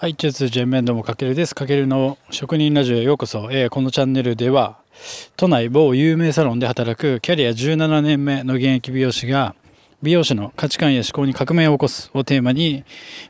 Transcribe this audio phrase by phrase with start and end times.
[0.00, 1.56] はい、中通全面どうもかけるです。
[1.56, 3.48] かけるの職人ラジオへようこそ。
[3.50, 4.78] えー、このチャンネルでは、
[5.36, 9.56] 都内某有名サロンで働くキャリア17年目の現役美容師が、
[10.00, 12.84] 美容師の価値観や思考に革命を起こすをテーマに、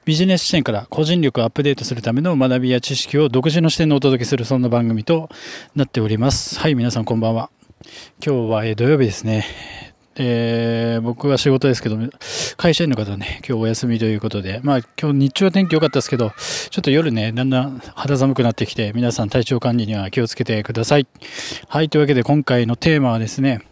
[0.04, 5.30] ビジネス視点から個人力をアップデートするための学びや知識を独自の視点でお届けするそんな番組と
[5.74, 6.60] なっております。
[6.60, 7.48] はい、皆さんこんばんは。
[8.22, 9.87] 今日は、土曜日ですね。
[10.20, 11.96] えー、僕は仕事ですけど、
[12.56, 16.32] 会社員の方はね、今日お休みということで、まあ今日日中は天気良かったですけど、
[16.70, 21.06] ちょっと夜ね、だんだん肌寒くなってきて、皆さん体調管理には気をつけてください。
[21.68, 23.62] はい、というわけで今回のテーマはですね、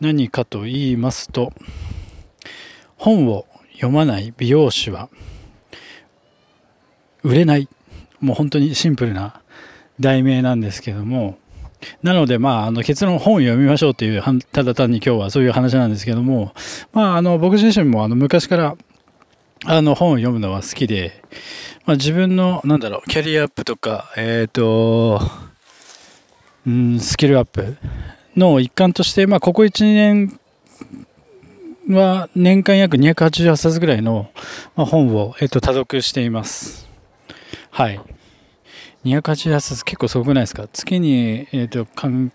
[0.00, 1.52] 何かと言いますと、
[2.96, 5.10] 本を読まない美容師は
[7.22, 7.68] 売れない。
[8.20, 9.42] もう本当にシンプルな
[10.00, 11.36] 題名なんですけども、
[12.02, 16.52] なので、まあ、あの結論本を読みましょうという、ただ単に今日はそういう話なんですけども、
[16.92, 18.76] まあ、あの僕自身もあの昔から
[19.64, 21.22] あの本を読むのは好きで、
[21.86, 25.20] まあ、自分のなんだろうキャリアアップとか、え、ー、と、
[26.66, 27.76] うん、スキルアップ
[28.36, 30.40] の一環として、まあ、ここ1、年
[31.88, 34.30] は年間約288冊ぐらいの
[34.76, 36.88] 本を、え、ー、と、多読しています。
[37.70, 38.00] はい。
[39.04, 40.68] 288冊結構すごくないですか？
[40.72, 42.30] 月に、えーと、換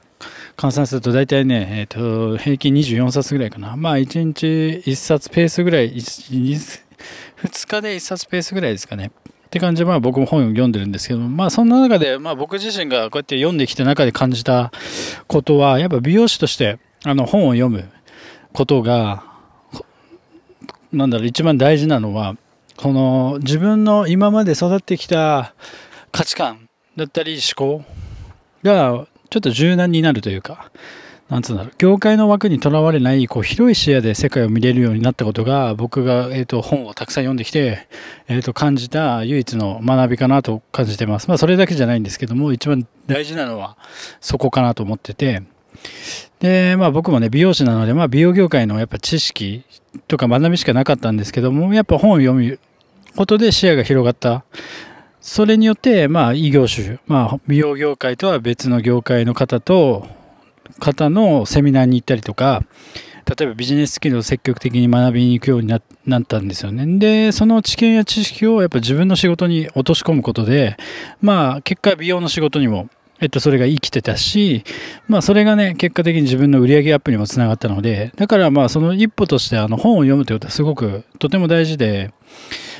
[0.72, 3.76] 算すると大体ね、えーと、平均24冊ぐらいかな。
[3.76, 4.46] まあ1日
[4.86, 6.78] 1冊ペースぐらい、2
[7.68, 9.12] 日で1冊ペースぐらいですかね。
[9.48, 14.74] って感じで、まあ僕も本を読んでるんですけどまあそんな中で、まあ僕自身がこうやって読んできた中で感じた
[15.28, 17.90] ことは、やっぱ美容師としてあの本を読む
[18.52, 19.24] ことが、
[20.92, 22.36] なんだろう、一番大事なのは、
[22.76, 25.54] この自分の今まで育ってきた
[26.12, 27.84] 価値観だったり思考
[28.64, 30.72] がちょっと柔軟になるというか、
[31.30, 37.88] なんつうんだろう、業界の枠にとらわれない、こう、広い視野で世界を見れるようになったことが、僕が、え、ー、と、本をたくさん読んできて、
[38.30, 41.28] え、ー、と、感じた唯一の学びかなと感じてます。
[41.28, 43.76] まあ、それだけじゃないんですけども、一番大事なのは、
[44.22, 45.44] そこかなと思ってて、
[46.40, 49.64] で、まあ僕もね、美容師なので、まあ美容業界のやっぱ知識
[50.08, 52.60] とか学びしかなかったんですけども、やっぱ本を読む
[53.16, 54.44] ことで視野が広がった
[55.28, 60.08] それによって、まあ、異業種、まあ、美容業界とは別の業界の方と、
[60.80, 62.64] 方のセミナーに行ったりとか、
[63.26, 66.98] 例えばビジネススキルを積極的に学びに行くようになったんですよね。
[66.98, 70.78] で、その知見や知識をやっぱ自分の仕事に落とし込むことで、
[71.22, 72.88] まあ、結果美容の仕事にも、
[73.20, 74.64] えっと、それが生きてたし、
[75.10, 82.14] まあ、それがね、結果的に自分の売り上げアップにもつながったので、だからまあ、その一歩として、あの、本を読むということはすごく、とても大事で、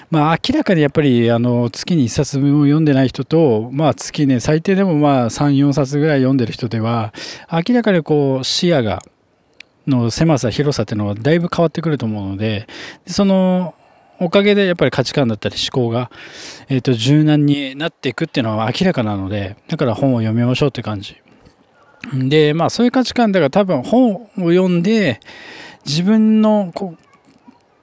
[0.10, 7.14] まあ、明らかにやっぱりあの月に1冊も読んでない人と、まあ、月ね最低でもまあ3、4冊ぐらい読んでる人では
[7.52, 9.02] 明らかにこう視野が
[9.86, 12.68] の狭さ広さっていうのはだいぶ変わってくると思うので
[13.06, 13.74] その
[14.20, 16.10] おかげでやっぱり価値観だったり思考が、
[16.70, 21.18] えー、と柔軟になっていくっていうのは明らかなのでだから本を読みましょうって感じ。
[22.14, 25.20] でまあそういう価値観だから多分本を読んで
[25.86, 26.72] 自分の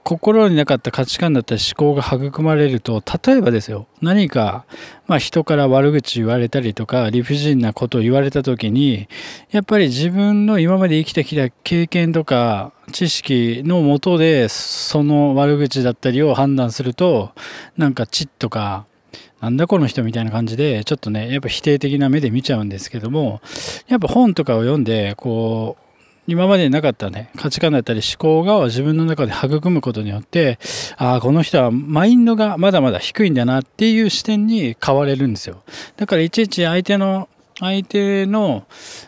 [0.04, 4.66] 心になかった価値観だったり思考が育まれると例えばですよ何か、
[5.06, 9.08] まあ、人から悪口言われたりとか理不尽なことを言われた時に
[9.50, 17.32] やっぱり自分の今まで生きてきた経験とか知識のもとでその悪口だったりを判断すると
[17.78, 18.84] なんかチッとか
[19.40, 23.40] なんだこの人みたいな感じでちょっとねやっぱ否定的な目で見ちゃうんですけども
[23.88, 25.83] やっぱ本とかを読んでこう
[26.26, 30.58] 今までなかったね、価値観だったり思考が自分の中で育むことによって、
[30.96, 35.62] ああ、この人はマインドがまだまだ低いんだなっていう視点に変われるんですよ。
[35.96, 37.28] だからいちいち相手の、
[37.60, 38.64] 相手の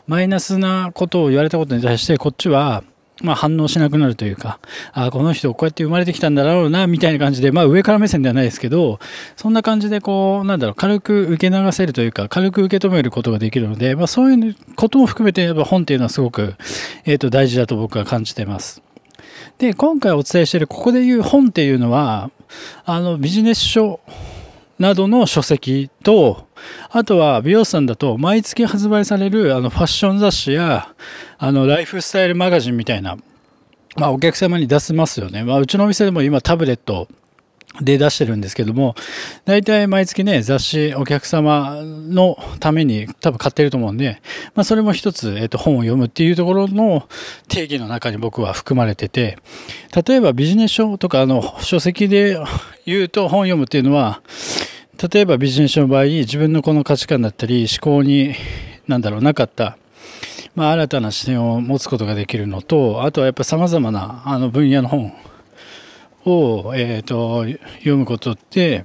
[0.06, 2.84] マイナスなことを言われたことに対してこっちは
[3.22, 4.58] まあ、反応しなくなるというか、
[4.92, 8.98] あこの人こうやって生まれてきたんだろうな、みたいな感じで、まあ上から目線ではないですけど、
[9.36, 16.56] そんな感じでこう、なんだろう、軽く受け流せるというか、軽く受け止めることができるので、まあそういうことも含めて、やっぱ本っていうのはすごく、
[17.06, 18.82] えっ、ー、と、大事だと僕は感じてます。
[19.58, 22.30] で、今回お伝えしている、ここで言う本っていうのは、
[22.84, 24.00] あの、ビジネス書
[24.78, 26.46] などの書籍と、
[26.90, 30.94] あとは美容師さんだと毎月発売されるあのファッション雑誌や
[31.38, 33.16] あのライフスタイルマガジンみたいな、
[33.96, 35.44] まあ、お客様に出せますよね。
[35.44, 37.08] まあ、うちのお店でも今タブレット
[37.80, 38.94] で出してるんですけども、
[39.44, 44.20] 大体毎月ね、雑誌お客様のために多分買ってると思うんで、
[44.54, 47.08] まあそれも一つ、えっ、と、本を読むっていうところの
[47.48, 49.38] 定義の中に僕は含まれてて、
[50.06, 52.38] 例えばビジネス書とかあの書籍で
[52.84, 54.22] 言うと本を読むっていうのは、
[55.12, 58.34] 例えばビジネス書の場合、自分のこの価値観だったり思考に、
[58.88, 59.76] なんだろう、なかった、
[60.54, 65.12] まあ新たな視点を持つことができるのと、あとはやっぱ様々なあの分野の本
[66.26, 67.46] を、えーと、
[67.78, 68.84] 読むことって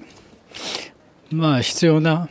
[1.32, 2.30] まあ必要な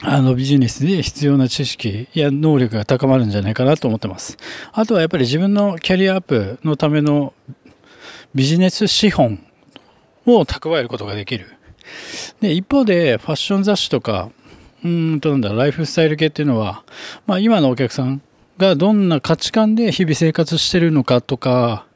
[0.00, 4.36] あのビジネスで必要な知識や能力が高まるんじゃないかなと思ってます。
[4.72, 7.32] あとはやっぱり自分のキャリアアップのための
[8.34, 9.44] ビジネス資本
[10.26, 11.46] を蓄えることができる。
[12.40, 14.30] で、一方でファッション雑誌とか、
[14.84, 16.84] うんとなんだ、ライフスタイル系っていうのは、
[17.26, 18.20] まあ今のお客さん
[18.58, 21.86] がどんな価値観で日々生活してるのかとか、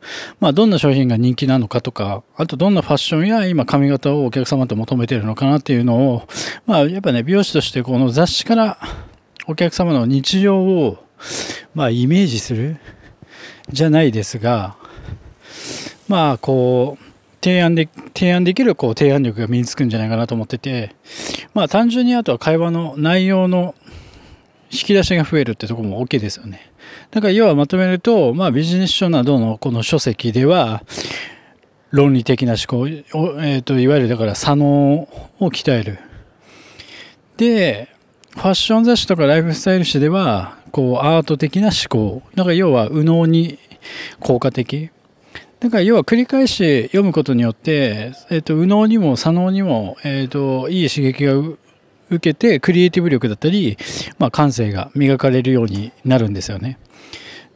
[0.40, 6.28] まあどんな商品が人気なのかとか、あとどんなファッションや今髪型をお客様と求めてるのかなっていうのを、
[6.66, 8.78] まあやっぱね、美容師としてこの雑誌から
[9.46, 11.05] お客様の日常を、
[11.75, 12.78] まあイメージする
[13.70, 14.76] じゃないですが、
[16.08, 17.05] まあこう、
[17.40, 20.96] 提案で、提案できるこう提案力が身につくんじゃないかなと思ってて、
[21.55, 23.75] まあ単純にあとは会話の内容の
[24.70, 26.73] 引き出しが増えるってとこも大きいですよね。
[27.11, 30.82] だから要はまとめると、まあビジネス書などのこの書籍では、
[31.91, 35.09] 論理的な思考、えーと、いわゆるだから左脳
[35.41, 35.99] を鍛える。
[37.38, 37.88] で、
[38.32, 42.23] ファッション雑誌とかライフスタイル誌では、こうアート的な思考。
[42.35, 43.59] だから要は右脳に
[44.20, 44.91] 効果的。
[45.61, 51.32] だから要は繰り返し読むことによって、えっ、ー、と、右脳にも左脳にも、えっ、ー、と、いい刺激が
[52.10, 53.76] 受けてクリエイティブ力だったり、
[54.19, 56.78] まあ、感性が磨かれるようになるんですよね。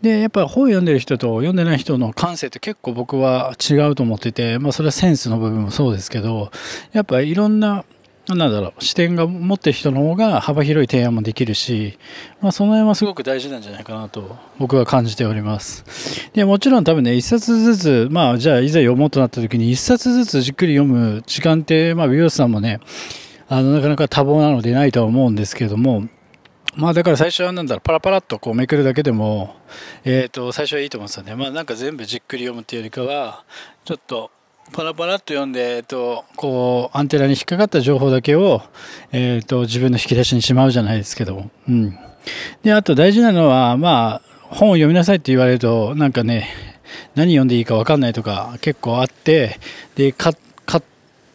[0.02, 6.50] でやっぱ本読んでる人と読んでない人の感性って結構僕は違うと思ってて、まあ、それはセンスの部分もそうですけど
[6.92, 7.84] やっぱいろんな
[8.28, 11.98] なんだろう視点が持ってる人の方が幅広い提案もできるし、
[12.40, 22.78] まあ、その辺はすごく大事なんじゃないかなと僕は感じておりますでもちろん多分ね一冊ずつまあじゃあいざ読もうとなった時に一冊ずつじっくり読む時間ってまあ美容師さんもね
[23.52, 26.08] あの、なかなか多忙なのでないとは思うんですけども、
[26.74, 29.56] まあだから最初はなんだろう、パラパラっとこうめくるだけでも、
[30.04, 31.34] えっ、ー、と、最初はいいと思うんですよね。
[31.34, 33.44] まあなんか全部じっくり読むっていうよりかは、
[33.84, 34.30] ちょっと、
[34.72, 38.62] パラパラっと読んで、えっと、こう、アンテナに引っかかった情報だけを、
[39.12, 41.50] えっと、自分の引き出しにしまうじゃないですけども。
[41.68, 41.98] うん。
[42.62, 46.48] で、あと大事なのは、まあ、本を読みなさいって言われると、なんかね、
[47.14, 49.58] 何読んでいいか分かんないとか結構あって、
[49.94, 50.32] で、買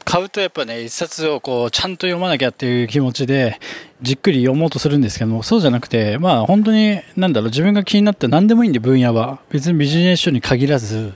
[0.07, 3.59] 買うとやっぱね、一冊をこう、ちゃんと読まなきゃっていう気持ちで、
[4.01, 9.41] じっくり読もうとするんですけども、そうじゃなくて、まあ本当に、なんだろう、自分が気になった何でもいいんで、分野は。
[9.49, 11.13] 別にビジネス書に限らず、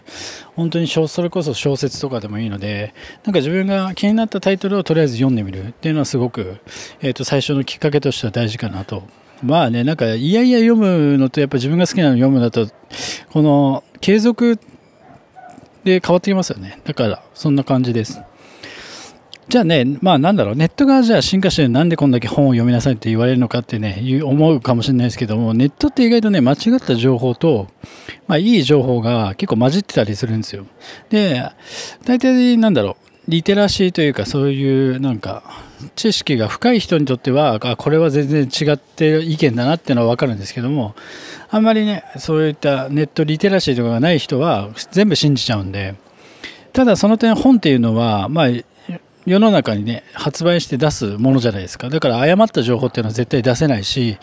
[0.57, 2.93] 本当にそれこそ小説とかでもいいので、
[3.23, 6.57] なんか自分が気になったタイトルをとりあえず読んでみるっていうのはすごく、
[7.01, 9.03] えっ、ー、と、最初のきっかけとしては大事かなと。
[9.41, 12.67] まあね、なんか、いやいや読むのと、やっぱ自分が好きなの読むだと、
[13.31, 14.59] この、継続
[15.85, 16.81] で変わってきますよね。
[16.83, 18.21] だから、そんな感じです。
[19.51, 27.67] じゃあね、まあなんだろう、ネットがじゃあ進化してなんでこんだけ本を読みなさいって言われるのかってね、思うかもしれないですけども、ネットって意外とね、間違った情報と、
[28.27, 30.65] まあいい情報が結構混じってたりするんですよ。
[31.09, 31.51] で、
[32.05, 32.95] 大体なんだろう、
[33.27, 35.43] リテラシーというかそういうなんか、
[35.97, 40.95] 知識が深い人にとっては、あ、これは全然違って意見だなっていうのはわかるんですけども、
[41.49, 45.95] あんまりね、そういったネットリテラシーとかがない人は全部信じちゃうんで、
[46.71, 48.47] ただその点本っていうのは、まあ
[49.25, 51.89] 世の中にね、発売して出すものじゃないですか。
[51.89, 54.17] だから誤った情報っていうのは絶対出せないし、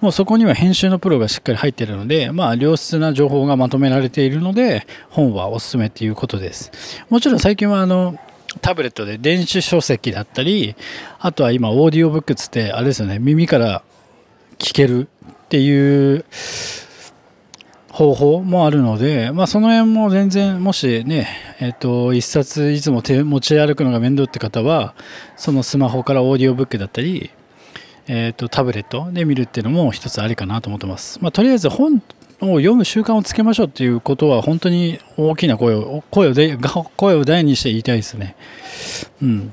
[0.00, 6.70] もうそこには編集のプロがしっかり入ってるので、まあ良質な情報がまとめられているので、本はおすすめっていうことです。
[7.10, 8.16] もちろん最近はあの、
[8.60, 10.76] タブレットで電子書籍だったり、
[11.18, 13.82] あとは今オーディオブックつって、あれですよね、耳から
[14.58, 16.24] 聞けるっていう、
[17.94, 21.28] 方法もあるので、まあ、その辺も全然もしね、
[21.60, 24.96] えっ、と、一冊いつも手持ち歩くのが面倒って方は、
[25.36, 27.30] そのスマホからオーディオブックだったり、
[28.08, 31.20] えっ、と、タブレットで見るっていうのも一つありかなと思ってます。
[31.22, 32.02] まあ、とりあえず本
[32.40, 36.58] を読む習慣をつけましょうっていうことは本当に大きな声を、声をで、
[36.96, 38.34] 声を大にして言いたいですね。
[39.22, 39.52] うん。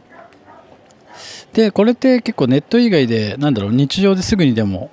[1.53, 4.89] で、これって結構ネット以外で、なんだろう、日常ですぐにでも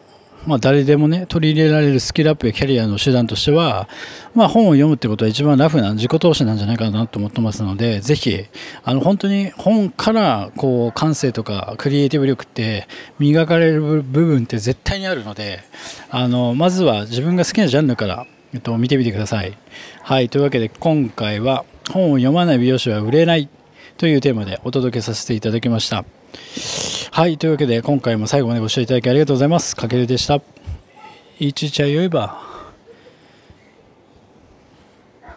[0.47, 3.89] まあ、誰でもね取り入れられるスキルアップやキャリアの手段としては、
[4.35, 8.45] まあ、本を読むってことは一番ラフな自己投資なんじゃないかなと思ってますのでぜひ
[8.85, 15.61] あの本当に本からこう感性とかクリエイティブ力って磨かれる部分って絶対にあるので
[16.11, 19.57] あのまずは自分が好きなジャンルから、えっと、見てみてください。
[20.03, 23.49] はいというわけで今回は本を読まない美容師は売れない
[23.97, 26.18] というテーマでお届けさせていただきました。
[27.11, 29.75] はい、というわけで今回も最後までご視聴いただきありがとうございます。
[29.75, 30.41] かけるでした。
[31.41, 32.48] いちいちゃよいば。